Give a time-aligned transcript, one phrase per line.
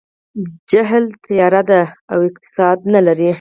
[0.71, 3.29] جهل تیاره ده او اقتصاد نه لري.